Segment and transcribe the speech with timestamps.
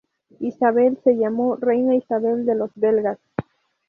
[0.39, 3.19] Isabel se llamó Reina Isabel de los Belgas.